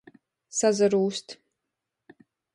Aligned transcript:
Sazarūst. 0.59 1.37